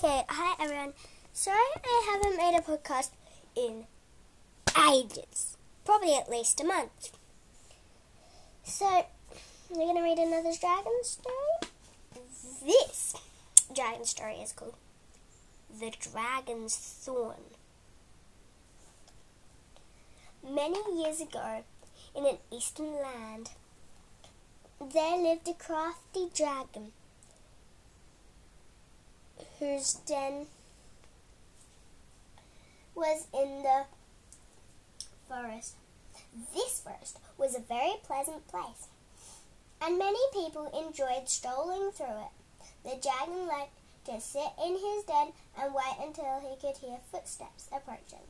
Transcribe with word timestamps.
Okay, 0.00 0.22
hi 0.28 0.54
everyone. 0.60 0.92
Sorry 1.32 1.58
I 1.84 2.12
haven't 2.12 2.36
made 2.36 2.56
a 2.56 2.62
podcast 2.62 3.10
in 3.56 3.86
ages. 4.88 5.56
Probably 5.84 6.14
at 6.14 6.30
least 6.30 6.60
a 6.60 6.64
month. 6.64 7.10
So, 8.62 9.06
we're 9.68 9.92
going 9.92 9.96
to 9.96 10.02
read 10.02 10.18
another 10.18 10.52
dragon 10.56 11.02
story. 11.02 11.34
This 12.64 13.16
dragon 13.74 14.04
story 14.04 14.34
is 14.34 14.52
called 14.52 14.76
The 15.80 15.92
Dragon's 15.98 16.76
Thorn. 16.76 17.56
Many 20.48 20.78
years 21.02 21.20
ago, 21.20 21.64
in 22.14 22.24
an 22.24 22.38
eastern 22.52 22.92
land, 23.02 23.50
there 24.80 25.18
lived 25.18 25.48
a 25.48 25.54
crafty 25.54 26.28
dragon 26.32 26.92
whose 29.58 29.94
den 30.06 30.46
was 32.94 33.26
in 33.32 33.62
the 33.62 33.84
forest. 35.28 35.74
This 36.54 36.80
forest 36.80 37.18
was 37.36 37.54
a 37.56 37.60
very 37.60 37.94
pleasant 38.04 38.46
place, 38.48 38.88
and 39.80 39.98
many 39.98 40.18
people 40.32 40.66
enjoyed 40.66 41.28
strolling 41.28 41.90
through 41.92 42.06
it. 42.06 42.32
The 42.84 43.00
dragon 43.00 43.46
liked 43.46 43.76
to 44.06 44.20
sit 44.20 44.52
in 44.64 44.72
his 44.74 45.04
den 45.04 45.32
and 45.60 45.74
wait 45.74 45.96
until 46.00 46.40
he 46.40 46.56
could 46.60 46.78
hear 46.78 46.98
footsteps 47.10 47.68
approaching. 47.72 48.26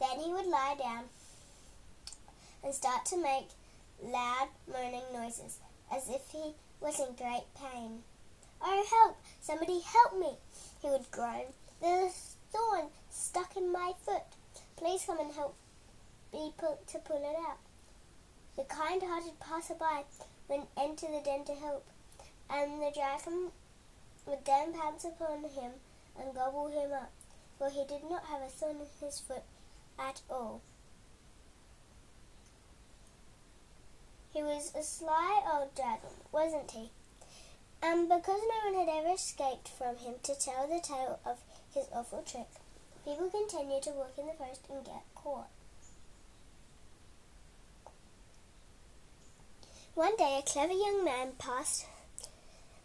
Then 0.00 0.20
he 0.20 0.32
would 0.32 0.46
lie 0.46 0.76
down 0.78 1.04
and 2.62 2.74
start 2.74 3.04
to 3.06 3.16
make 3.16 3.48
loud 4.02 4.48
moaning 4.70 5.12
noises 5.12 5.58
as 5.92 6.08
if 6.08 6.30
he 6.30 6.54
was 6.80 7.00
in 7.00 7.14
great 7.16 7.44
pain. 7.54 8.02
Oh, 8.60 8.84
help! 8.90 9.16
Somebody 9.40 9.80
help 9.80 10.18
me! 10.18 10.38
He 10.80 10.88
would 10.88 11.10
groan. 11.10 11.52
There's 11.80 12.36
a 12.52 12.56
thorn 12.56 12.88
stuck 13.10 13.56
in 13.56 13.72
my 13.72 13.92
foot. 14.04 14.22
Please 14.76 15.04
come 15.06 15.20
and 15.20 15.32
help 15.32 15.54
me 16.32 16.52
to 16.58 16.98
pull 16.98 17.18
it 17.18 17.36
out. 17.48 17.58
The 18.56 18.64
kind-hearted 18.64 19.38
passerby 19.40 20.06
went 20.48 20.68
into 20.76 21.06
the 21.06 21.20
den 21.24 21.44
to 21.44 21.54
help, 21.54 21.86
and 22.50 22.82
the 22.82 22.92
dragon 22.94 23.52
would 24.26 24.44
then 24.44 24.72
pounce 24.72 25.04
upon 25.04 25.44
him 25.44 25.72
and 26.18 26.34
gobble 26.34 26.68
him 26.68 26.92
up, 26.92 27.12
for 27.58 27.70
he 27.70 27.84
did 27.84 28.02
not 28.08 28.24
have 28.24 28.42
a 28.42 28.46
thorn 28.46 28.76
in 28.76 29.06
his 29.06 29.20
foot 29.20 29.44
at 29.98 30.20
all. 30.28 30.60
He 34.32 34.42
was 34.42 34.72
a 34.74 34.82
sly 34.82 35.42
old 35.52 35.74
dragon, 35.74 36.10
wasn't 36.32 36.70
he? 36.72 36.90
And 37.82 38.08
because 38.08 38.40
no 38.42 38.70
one 38.70 38.86
had 38.86 38.88
ever 38.88 39.14
escaped 39.14 39.68
from 39.68 39.96
him 39.96 40.14
to 40.24 40.38
tell 40.38 40.66
the 40.66 40.80
tale 40.80 41.20
of 41.24 41.38
his 41.72 41.86
awful 41.92 42.22
trick, 42.22 42.48
people 43.04 43.30
continued 43.30 43.82
to 43.84 43.90
walk 43.90 44.14
in 44.18 44.26
the 44.26 44.32
forest 44.32 44.62
and 44.70 44.84
get 44.84 45.04
caught. 45.14 45.48
One 49.94 50.16
day, 50.16 50.38
a 50.38 50.48
clever 50.48 50.72
young 50.72 51.04
man 51.04 51.32
passed 51.38 51.86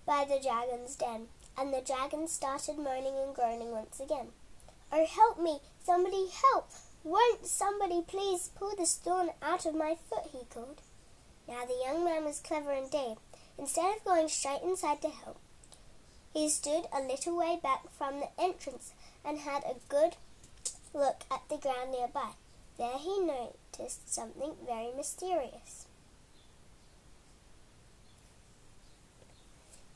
by 0.05 0.25
the 0.25 0.39
dragon's 0.41 0.95
den, 0.95 1.28
and 1.57 1.73
the 1.73 1.81
dragon 1.81 2.28
started 2.28 2.78
moaning 2.78 3.16
and 3.17 3.35
groaning 3.35 3.72
once 3.72 4.00
again. 4.00 4.30
Oh, 4.91 5.05
help 5.05 5.39
me! 5.39 5.59
Somebody 5.83 6.28
help! 6.30 6.69
Won't 7.03 7.45
somebody 7.45 8.02
please 8.02 8.50
pull 8.55 8.75
this 8.75 8.95
thorn 8.95 9.30
out 9.41 9.66
of 9.66 9.75
my 9.75 9.95
foot? 10.09 10.30
he 10.31 10.45
called. 10.50 10.81
Now 11.47 11.66
the 11.66 11.81
young 11.85 12.05
man 12.05 12.23
was 12.25 12.39
clever 12.39 12.72
indeed. 12.72 13.17
Instead 13.58 13.98
of 13.98 14.04
going 14.04 14.28
straight 14.28 14.62
inside 14.64 15.02
to 15.02 15.09
help, 15.09 15.40
he 16.34 16.50
stood 16.50 16.86
a 16.92 17.02
little 17.02 17.38
way 17.38 17.59
back 17.62 17.92
from 17.98 18.20
the 18.20 18.30
entrance 18.42 18.94
and 19.23 19.40
had 19.40 19.64
a 19.64 19.76
good 19.88 20.16
look 20.94 21.23
at 21.32 21.48
the 21.50 21.58
ground 21.58 21.92
nearby. 21.92 22.31
There 22.78 22.98
he 22.98 23.20
noticed 23.20 24.14
something 24.14 24.54
very 24.66 24.92
mysterious. 24.96 25.86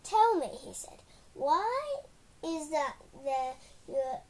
Tell 0.03 0.35
me, 0.35 0.49
he 0.63 0.73
said, 0.73 0.99
why 1.33 1.97
is 2.43 2.69
that 2.69 2.95
there 3.23 3.55
your, 3.87 4.21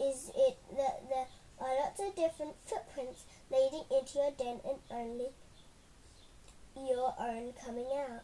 is 0.00 0.30
it 0.34 0.56
that 0.76 1.08
there 1.08 1.26
are 1.60 1.76
lots 1.76 2.00
of 2.00 2.16
different 2.16 2.54
footprints 2.66 3.24
leading 3.50 3.84
into 3.90 4.18
your 4.18 4.30
den 4.32 4.60
and 4.66 4.78
only 4.90 5.28
own 7.18 7.52
coming 7.64 7.86
out. 7.96 8.22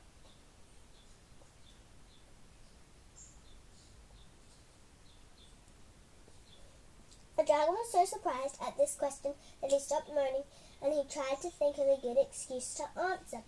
The 7.36 7.46
dragon 7.46 7.72
was 7.72 7.90
so 7.90 8.04
surprised 8.04 8.58
at 8.60 8.76
this 8.76 8.94
question 8.96 9.32
that 9.62 9.70
he 9.70 9.80
stopped 9.80 10.08
moaning 10.08 10.44
and 10.82 10.92
he 10.92 11.04
tried 11.08 11.40
to 11.40 11.50
think 11.50 11.78
of 11.78 11.88
a 11.88 12.00
good 12.00 12.18
excuse 12.20 12.74
to 12.74 12.84
answer 13.00 13.40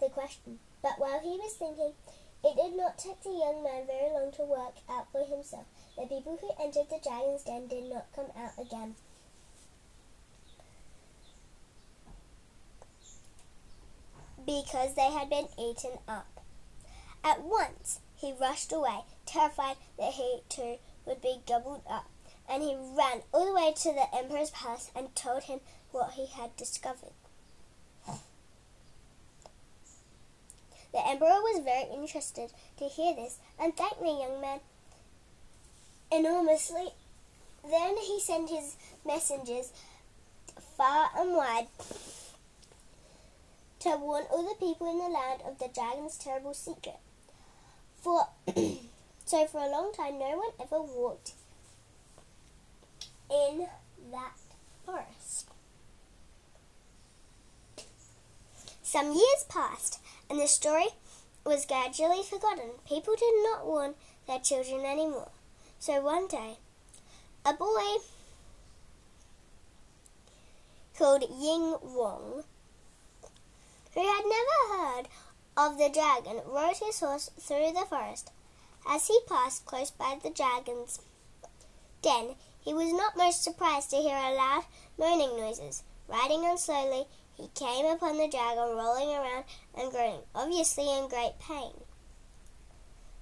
the 0.00 0.08
question. 0.08 0.58
But 0.82 0.98
while 0.98 1.20
he 1.20 1.36
was 1.36 1.52
thinking, 1.52 1.92
it 2.44 2.56
did 2.56 2.76
not 2.76 2.96
take 2.96 3.22
the 3.22 3.30
young 3.30 3.62
man 3.62 3.86
very 3.86 4.10
long 4.10 4.32
to 4.32 4.42
work 4.42 4.76
out 4.88 5.10
for 5.12 5.24
himself. 5.24 5.66
The 5.96 6.06
people 6.06 6.38
who 6.40 6.62
entered 6.62 6.88
the 6.88 7.00
dragon's 7.02 7.42
den 7.42 7.66
did 7.66 7.92
not 7.92 8.06
come 8.14 8.32
out 8.36 8.56
again. 8.58 8.94
Because 14.46 14.94
they 14.94 15.10
had 15.10 15.28
been 15.28 15.48
eaten 15.58 15.98
up. 16.08 16.40
At 17.22 17.42
once 17.42 18.00
he 18.14 18.32
rushed 18.32 18.72
away, 18.72 19.00
terrified 19.26 19.76
that 19.98 20.12
he 20.12 20.40
too 20.48 20.76
would 21.04 21.20
be 21.20 21.40
gobbled 21.46 21.82
up, 21.90 22.08
and 22.48 22.62
he 22.62 22.74
ran 22.74 23.22
all 23.32 23.46
the 23.46 23.52
way 23.52 23.72
to 23.74 23.92
the 23.92 24.14
emperor's 24.16 24.50
palace 24.50 24.90
and 24.94 25.14
told 25.14 25.44
him 25.44 25.60
what 25.90 26.12
he 26.12 26.26
had 26.26 26.56
discovered. 26.56 27.12
The 30.92 31.06
emperor 31.06 31.42
was 31.42 31.62
very 31.62 31.92
interested 31.92 32.52
to 32.78 32.84
hear 32.84 33.14
this 33.14 33.38
and 33.60 33.76
thanked 33.76 34.00
the 34.00 34.06
young 34.06 34.40
man 34.40 34.60
enormously. 36.10 36.88
Then 37.68 37.96
he 37.98 38.20
sent 38.20 38.48
his 38.48 38.76
messengers 39.04 39.72
far 40.76 41.10
and 41.16 41.34
wide 41.36 41.66
to 43.86 43.96
warn 43.96 44.24
all 44.30 44.42
the 44.42 44.54
people 44.54 44.90
in 44.90 44.98
the 44.98 45.04
land 45.04 45.42
of 45.46 45.58
the 45.58 45.68
dragon's 45.72 46.18
terrible 46.18 46.54
secret. 46.54 46.98
For 48.00 48.28
so 49.24 49.46
for 49.46 49.60
a 49.60 49.70
long 49.70 49.92
time 49.96 50.18
no 50.18 50.36
one 50.36 50.50
ever 50.60 50.80
walked 50.80 51.32
in 53.30 53.66
that 54.10 54.32
forest. 54.84 55.48
Some 58.82 59.12
years 59.12 59.44
passed, 59.48 60.00
and 60.30 60.40
the 60.40 60.46
story 60.46 60.86
was 61.44 61.66
gradually 61.66 62.22
forgotten. 62.22 62.70
People 62.88 63.14
did 63.16 63.34
not 63.42 63.66
warn 63.66 63.94
their 64.26 64.38
children 64.38 64.84
anymore. 64.84 65.30
So 65.78 66.00
one 66.00 66.28
day, 66.28 66.58
a 67.44 67.52
boy 67.52 67.98
called 70.96 71.24
Ying 71.28 71.76
Wang 71.82 72.44
who 73.96 74.02
had 74.02 74.24
never 74.26 74.76
heard 74.76 75.08
of 75.56 75.78
the 75.78 75.88
dragon, 75.88 76.42
rode 76.46 76.76
his 76.76 77.00
horse 77.00 77.30
through 77.40 77.72
the 77.72 77.86
forest. 77.88 78.30
As 78.86 79.06
he 79.06 79.18
passed 79.26 79.64
close 79.64 79.90
by 79.90 80.18
the 80.22 80.28
dragon's 80.28 81.00
den, 82.02 82.36
he 82.60 82.74
was 82.74 82.92
not 82.92 83.16
much 83.16 83.34
surprised 83.34 83.88
to 83.90 83.96
hear 83.96 84.16
a 84.16 84.34
loud 84.34 84.64
moaning 84.98 85.38
noises. 85.38 85.82
Riding 86.08 86.40
on 86.40 86.58
slowly, 86.58 87.06
he 87.36 87.48
came 87.54 87.86
upon 87.86 88.18
the 88.18 88.28
dragon 88.28 88.76
rolling 88.76 89.16
around 89.16 89.44
and 89.74 89.90
groaning, 89.90 90.20
obviously 90.34 90.84
in 90.84 91.08
great 91.08 91.38
pain. 91.40 91.72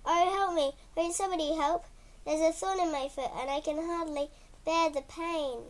Oh, 0.05 0.31
help 0.37 0.55
me! 0.55 0.73
Won't 0.97 1.15
somebody 1.15 1.55
help? 1.55 1.85
There's 2.27 2.41
a 2.41 2.53
thorn 2.53 2.81
in 2.81 2.91
my 2.91 3.09
foot, 3.09 3.31
and 3.39 3.49
I 3.49 3.61
can 3.61 3.77
hardly 3.77 4.29
bear 4.65 4.91
the 4.91 5.03
pain. 5.03 5.61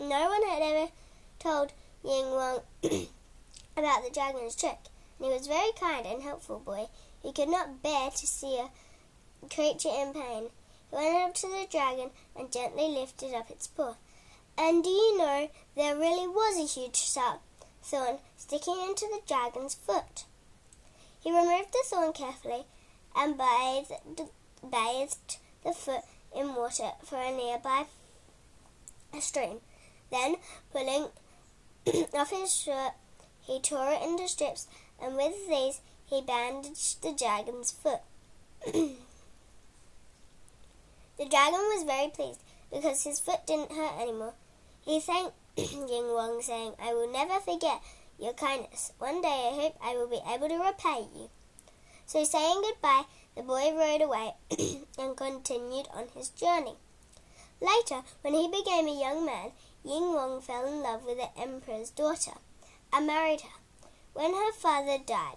No 0.00 0.28
one 0.28 0.42
had 0.48 0.62
ever 0.62 0.90
told 1.38 1.72
Ying 2.02 2.30
Wang 2.32 2.60
about 3.76 4.04
the 4.04 4.10
dragon's 4.10 4.54
trick, 4.54 4.78
and 5.18 5.26
he 5.26 5.32
was 5.32 5.46
a 5.46 5.50
very 5.50 5.72
kind 5.78 6.06
and 6.06 6.22
helpful 6.22 6.58
boy. 6.58 6.86
He 7.22 7.32
could 7.32 7.48
not 7.48 7.82
bear 7.82 8.10
to 8.10 8.26
see 8.26 8.58
a 8.58 9.48
creature 9.48 9.88
in 9.88 10.12
pain. 10.12 10.50
He 10.90 10.96
went 10.96 11.16
up 11.16 11.34
to 11.34 11.48
the 11.48 11.66
dragon 11.70 12.10
and 12.36 12.52
gently 12.52 12.88
lifted 12.88 13.34
up 13.34 13.50
its 13.50 13.66
paw. 13.66 13.94
And 14.56 14.84
do 14.84 14.90
you 14.90 15.18
know, 15.18 15.50
there 15.74 15.96
really 15.96 16.28
was 16.28 16.56
a 16.56 16.80
huge 16.80 16.96
sharp 16.96 17.40
thorn 17.82 18.18
sticking 18.36 18.80
into 18.80 19.06
the 19.06 19.20
dragon's 19.26 19.74
foot. 19.74 20.24
He 21.20 21.30
removed 21.30 21.72
the 21.72 21.82
thorn 21.86 22.12
carefully 22.12 22.64
and 23.16 23.38
bathed, 23.38 23.92
bathed 24.62 25.38
the 25.64 25.72
foot 25.72 26.02
in 26.34 26.54
water 26.54 26.92
for 27.02 27.16
a 27.16 27.30
nearby 27.30 27.86
stream. 29.20 29.60
Then, 30.10 30.36
pulling 30.72 31.08
off 32.14 32.30
his 32.30 32.54
shirt, 32.54 32.92
he 33.46 33.60
tore 33.60 33.92
it 33.92 34.02
into 34.02 34.28
strips, 34.28 34.66
and 35.00 35.16
with 35.16 35.48
these 35.48 35.80
he 36.06 36.20
bandaged 36.20 37.02
the 37.02 37.12
dragon's 37.12 37.70
foot. 37.70 38.00
The 41.16 41.26
dragon 41.26 41.60
was 41.60 41.84
very 41.84 42.10
pleased 42.10 42.40
because 42.72 43.04
his 43.04 43.20
foot 43.20 43.46
didn't 43.46 43.70
hurt 43.70 44.00
anymore. 44.00 44.34
He 44.84 44.98
thanked 44.98 45.34
Ying 45.56 46.12
Wang, 46.12 46.42
saying, 46.42 46.72
I 46.82 46.92
will 46.92 47.10
never 47.10 47.38
forget 47.38 47.80
your 48.18 48.32
kindness. 48.32 48.92
One 48.98 49.22
day 49.22 49.28
I 49.28 49.54
hope 49.54 49.76
I 49.80 49.96
will 49.96 50.08
be 50.08 50.20
able 50.28 50.48
to 50.48 50.58
repay 50.58 51.06
you. 51.14 51.30
So 52.04 52.24
saying 52.24 52.62
goodbye, 52.62 53.04
the 53.36 53.42
boy 53.42 53.72
rode 53.76 54.02
away 54.02 54.34
and 54.98 55.16
continued 55.16 55.86
on 55.94 56.08
his 56.16 56.30
journey. 56.30 56.74
Later, 57.60 58.02
when 58.22 58.34
he 58.34 58.48
became 58.48 58.88
a 58.88 59.00
young 59.00 59.24
man, 59.24 59.52
Ying 59.84 60.14
Wang 60.14 60.40
fell 60.40 60.66
in 60.66 60.82
love 60.82 61.04
with 61.04 61.18
the 61.18 61.40
emperor's 61.40 61.90
daughter 61.90 62.38
and 62.94 63.06
married 63.06 63.40
her. 63.40 63.58
When 64.12 64.32
her 64.34 64.52
father 64.52 64.98
died, 65.04 65.36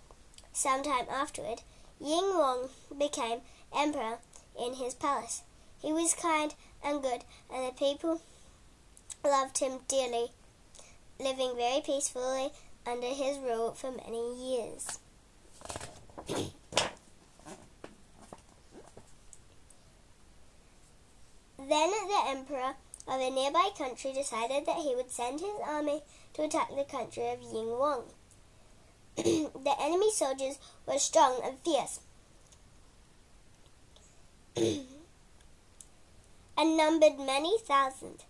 some 0.54 0.84
time 0.84 1.08
afterward, 1.10 1.64
Ying 2.00 2.38
Wang 2.38 2.70
became 2.98 3.42
emperor 3.76 4.20
in 4.60 4.76
his 4.76 4.94
palace. 4.94 5.42
He 5.82 5.92
was 5.92 6.14
kind 6.14 6.54
and 6.84 7.02
good, 7.02 7.24
and 7.52 7.68
the 7.68 7.72
people 7.72 8.22
loved 9.26 9.58
him 9.58 9.80
dearly, 9.88 10.28
living 11.20 11.56
very 11.56 11.82
peacefully 11.82 12.52
under 12.86 13.08
his 13.08 13.40
rule 13.40 13.72
for 13.74 13.92
many 13.92 14.36
years. 14.36 15.00
then 21.58 21.90
the 21.90 22.24
emperor 22.28 22.76
of 23.08 23.22
a 23.22 23.30
nearby 23.30 23.70
country 23.78 24.12
decided 24.14 24.66
that 24.66 24.78
he 24.78 24.96
would 24.96 25.12
send 25.12 25.40
his 25.40 25.56
army 25.64 26.02
to 26.34 26.44
attack 26.44 26.70
the 26.76 26.84
country 26.84 27.28
of 27.30 27.42
Ying 27.42 27.78
Wang. 27.78 28.04
the 29.16 29.76
enemy 29.80 30.12
soldiers 30.12 30.60
were 30.86 31.00
strong 31.00 31.40
and 31.44 31.58
fierce. 31.60 32.00
and 36.58 36.78
numbered 36.78 37.20
many 37.20 37.58
thousand. 37.60 38.26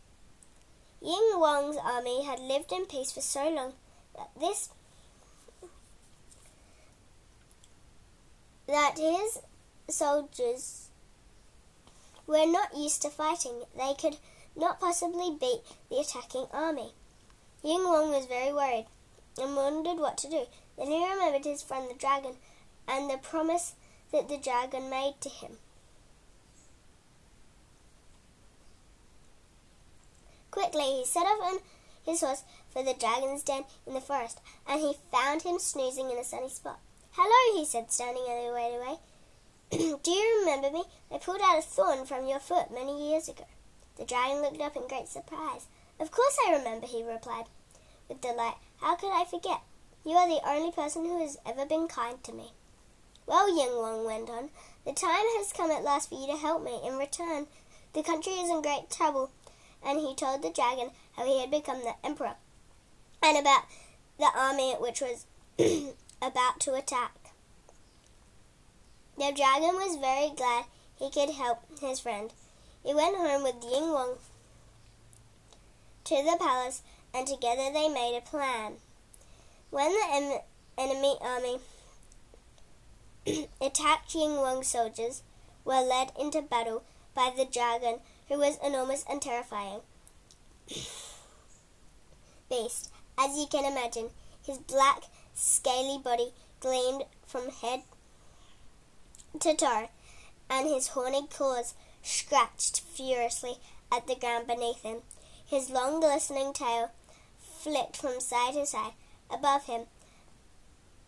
Ying 1.01 1.33
Wang's 1.35 1.77
army 1.77 2.23
had 2.25 2.39
lived 2.39 2.71
in 2.71 2.85
peace 2.85 3.11
for 3.11 3.21
so 3.21 3.49
long 3.49 3.73
that 4.15 4.29
this 4.39 4.69
that 8.67 8.97
his 8.97 9.39
soldiers 9.89 10.89
were 12.25 12.45
not 12.45 12.75
used 12.75 13.01
to 13.01 13.09
fighting. 13.09 13.63
They 13.77 13.93
could 13.93 14.17
not 14.57 14.79
possibly 14.79 15.37
beat 15.39 15.61
the 15.89 15.99
attacking 15.99 16.47
army. 16.51 16.93
Ying 17.63 17.83
Wang 17.83 18.09
was 18.09 18.25
very 18.25 18.51
worried 18.51 18.87
and 19.39 19.55
wondered 19.55 19.97
what 19.97 20.17
to 20.17 20.29
do. 20.29 20.45
Then 20.77 20.87
he 20.87 21.07
remembered 21.07 21.45
his 21.45 21.61
friend 21.61 21.89
the 21.89 21.93
dragon 21.97 22.37
and 22.87 23.09
the 23.09 23.17
promise 23.17 23.73
that 24.11 24.27
the 24.27 24.37
dragon 24.37 24.89
made 24.89 25.15
to 25.21 25.29
him. 25.29 25.57
Quickly 30.51 30.97
he 30.97 31.05
set 31.05 31.21
off 31.21 31.53
on 31.53 31.59
his 32.03 32.21
horse 32.21 32.43
for 32.71 32.83
the 32.83 32.93
dragon's 32.93 33.43
den 33.43 33.65
in 33.85 33.93
the 33.93 34.01
forest, 34.01 34.39
and 34.67 34.79
he 34.79 34.97
found 35.11 35.41
him 35.41 35.59
snoozing 35.59 36.09
in 36.09 36.17
a 36.17 36.23
sunny 36.23 36.49
spot. 36.49 36.79
Hello, 37.11 37.59
he 37.59 37.65
said, 37.65 37.91
standing 37.91 38.23
a 38.23 38.27
little 38.27 38.53
way 38.53 38.75
away. 38.75 38.97
Do 40.03 40.11
you 40.11 40.39
remember 40.39 40.71
me? 40.71 40.83
I 41.11 41.17
pulled 41.17 41.41
out 41.43 41.59
a 41.59 41.61
thorn 41.61 42.05
from 42.05 42.27
your 42.27 42.39
foot 42.39 42.71
many 42.71 43.09
years 43.11 43.27
ago. 43.27 43.45
The 43.97 44.05
dragon 44.05 44.41
looked 44.41 44.61
up 44.61 44.75
in 44.75 44.87
great 44.87 45.07
surprise. 45.07 45.67
Of 45.99 46.11
course 46.11 46.37
I 46.45 46.53
remember, 46.53 46.85
he 46.87 47.03
replied 47.03 47.45
with 48.07 48.21
delight. 48.21 48.55
How 48.79 48.95
could 48.95 49.11
I 49.11 49.25
forget? 49.25 49.61
You 50.05 50.15
are 50.15 50.27
the 50.27 50.47
only 50.47 50.71
person 50.71 51.05
who 51.05 51.19
has 51.19 51.37
ever 51.45 51.65
been 51.65 51.87
kind 51.87 52.23
to 52.23 52.31
me. 52.31 52.53
Well, 53.25 53.49
Ying 53.49 53.81
Wang 53.81 54.05
went 54.05 54.29
on, 54.29 54.49
the 54.85 54.93
time 54.93 55.25
has 55.37 55.51
come 55.51 55.71
at 55.71 55.83
last 55.83 56.09
for 56.09 56.15
you 56.15 56.27
to 56.27 56.37
help 56.37 56.63
me. 56.63 56.79
In 56.85 56.97
return, 56.97 57.47
the 57.93 58.03
country 58.03 58.33
is 58.33 58.49
in 58.49 58.61
great 58.61 58.89
trouble, 58.89 59.31
and 59.83 59.99
he 59.99 60.15
told 60.15 60.41
the 60.41 60.49
dragon 60.49 60.91
how 61.17 61.25
he 61.25 61.41
had 61.41 61.51
become 61.51 61.79
the 61.79 61.95
emperor 62.05 62.35
and 63.21 63.37
about 63.37 63.63
the 64.17 64.29
army 64.33 64.75
which 64.79 65.01
was 65.01 65.25
about 66.21 66.59
to 66.61 66.73
attack. 66.73 67.13
The 69.17 69.33
dragon 69.35 69.75
was 69.75 69.97
very 69.97 70.29
glad 70.35 70.65
he 70.95 71.09
could 71.09 71.31
help 71.31 71.59
his 71.81 71.99
friend. 71.99 72.31
He 72.87 72.93
went 72.93 73.17
home 73.17 73.43
with 73.43 73.61
Ying 73.69 73.91
Wang 73.91 74.15
to 76.05 76.15
the 76.23 76.37
palace, 76.39 76.83
and 77.13 77.27
together 77.27 77.69
they 77.69 77.89
made 77.89 78.17
a 78.17 78.21
plan. 78.21 78.75
When 79.71 79.91
the 79.91 80.05
em- 80.09 80.39
enemy 80.77 81.17
army 81.19 81.59
attacked 83.61 84.15
Ying 84.15 84.37
Wang's 84.37 84.69
soldiers, 84.69 85.21
were 85.65 85.81
led 85.81 86.13
into 86.17 86.41
battle 86.41 86.83
by 87.13 87.29
the 87.35 87.43
dragon, 87.43 87.99
who 88.29 88.37
was 88.37 88.57
enormous 88.63 89.03
and 89.09 89.21
terrifying 89.21 89.81
beast. 92.49 92.89
As 93.17 93.37
you 93.37 93.47
can 93.47 93.65
imagine, 93.69 94.11
his 94.41 94.59
black, 94.59 95.03
scaly 95.33 95.99
body 96.01 96.31
gleamed 96.61 97.03
from 97.25 97.49
head 97.49 97.81
to 99.41 99.53
toe, 99.57 99.89
and 100.49 100.69
his 100.69 100.87
horny 100.87 101.27
claws 101.27 101.73
scratched 102.07 102.81
furiously 102.81 103.57
at 103.91 104.07
the 104.07 104.15
ground 104.15 104.47
beneath 104.47 104.81
him. 104.81 104.97
His 105.45 105.69
long, 105.69 105.99
glistening 105.99 106.53
tail 106.53 106.91
flicked 107.39 107.97
from 107.97 108.19
side 108.19 108.53
to 108.53 108.65
side 108.65 108.93
above 109.29 109.65
him, 109.65 109.85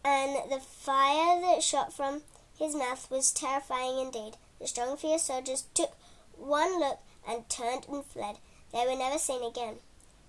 and 0.04 0.52
the 0.52 0.60
fire 0.60 1.40
that 1.42 1.64
shot 1.64 1.94
from 1.94 2.22
his 2.58 2.76
mouth 2.76 3.10
was 3.10 3.32
terrifying 3.32 4.00
indeed. 4.00 4.36
The 4.60 4.68
strong, 4.68 4.98
fierce 4.98 5.24
soldiers 5.24 5.66
took 5.74 5.96
one 6.38 6.80
look 6.80 7.00
and 7.28 7.48
turned 7.50 7.86
and 7.88 8.06
fled. 8.06 8.38
They 8.72 8.86
were 8.86 8.98
never 8.98 9.18
seen 9.18 9.44
again. 9.44 9.76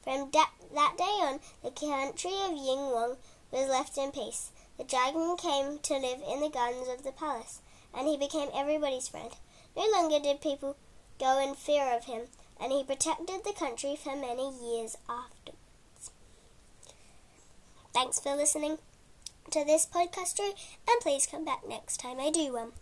From 0.03 0.31
da- 0.31 0.57
that 0.75 0.95
day 0.97 1.05
on, 1.05 1.41
the 1.63 1.71
country 1.71 2.33
of 2.45 2.53
Ying 2.53 2.91
Wang 2.91 3.17
was 3.51 3.69
left 3.69 3.99
in 3.99 4.13
peace. 4.13 4.51
The 4.79 4.85
dragon 4.85 5.37
came 5.37 5.79
to 5.79 5.95
live 5.95 6.21
in 6.27 6.41
the 6.41 6.49
gardens 6.49 6.89
of 6.89 7.03
the 7.03 7.13
palace, 7.13 7.61
and 7.93 8.07
he 8.09 8.17
became 8.17 8.49
everybody's 8.55 9.09
friend. 9.09 9.31
No 9.77 9.87
longer 9.93 10.19
did 10.19 10.41
people 10.41 10.77
go 11.19 11.39
in 11.39 11.55
fear 11.55 11.97
of 11.97 12.05
him, 12.05 12.23
and 12.61 12.73
he 12.73 12.85
protected 12.85 13.45
the 13.45 13.53
country 13.53 13.97
for 13.97 14.17
many 14.17 14.51
years 14.51 14.97
afterwards. 15.09 16.11
Thanks 17.93 18.21
for 18.21 18.37
listening 18.37 18.79
to 19.51 19.65
this 19.65 19.87
podcast 19.87 20.29
story, 20.29 20.53
and 20.89 21.01
please 21.01 21.27
come 21.27 21.45
back 21.45 21.67
next 21.69 21.99
time 21.99 22.21
I 22.21 22.31
do 22.31 22.53
one. 22.53 22.73